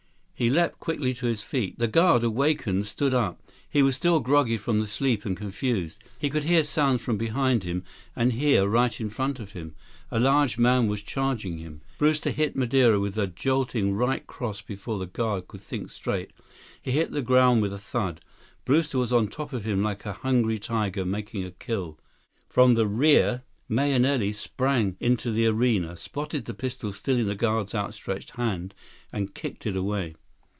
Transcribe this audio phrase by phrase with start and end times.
[0.41, 1.77] 157 He leaped quickly to his feet.
[1.77, 3.39] The guard, awakened, stood up.
[3.69, 5.99] He was still groggy from sleep and confused.
[6.17, 7.83] He could hear sounds from behind him,
[8.15, 9.75] and here right in front of him,
[10.09, 11.81] a large man was charging him.
[11.99, 16.31] Brewster hit Madeira with a jolting right cross before the guard could think straight.
[16.81, 18.19] He hit the ground with a thud.
[18.65, 21.99] Brewster was on top of him like a hungry tiger making a kill.
[22.49, 27.75] From the rear, Mahenili sprang into the arena, spotted the pistol still in the guard's
[27.75, 28.73] outstretched hand,
[29.13, 30.15] and kicked it away.